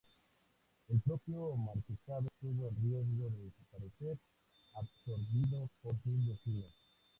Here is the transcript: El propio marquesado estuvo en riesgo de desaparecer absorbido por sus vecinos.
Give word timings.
El 0.89 0.99
propio 1.01 1.55
marquesado 1.55 2.25
estuvo 2.25 2.67
en 2.69 2.75
riesgo 2.81 3.29
de 3.29 3.51
desaparecer 3.51 4.17
absorbido 4.73 5.69
por 5.83 5.95
sus 6.01 6.27
vecinos. 6.27 6.73